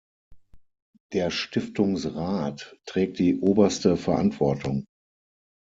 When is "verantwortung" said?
3.97-4.85